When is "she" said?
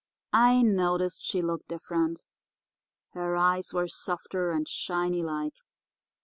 1.23-1.43